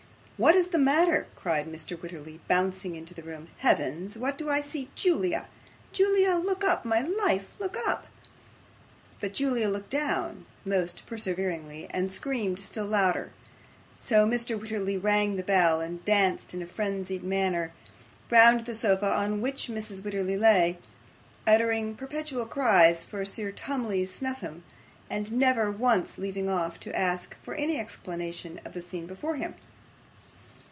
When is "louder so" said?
12.87-14.25